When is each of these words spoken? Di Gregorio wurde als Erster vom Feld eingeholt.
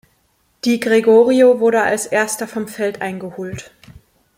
Di 0.65 0.79
Gregorio 0.79 1.59
wurde 1.59 1.83
als 1.83 2.07
Erster 2.07 2.47
vom 2.47 2.67
Feld 2.67 3.03
eingeholt. 3.03 3.69